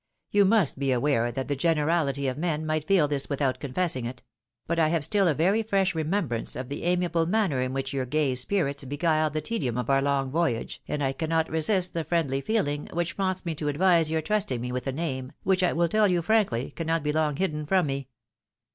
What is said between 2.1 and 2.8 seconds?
of men